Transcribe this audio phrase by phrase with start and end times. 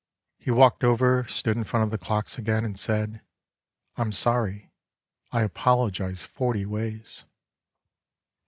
[0.39, 3.21] He walked over, stood in front of the clocks again And said,"
[3.97, 4.71] I'm sorry;
[5.31, 7.25] I apologize forty ways."